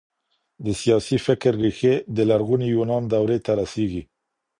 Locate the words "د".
0.65-0.67, 2.15-2.17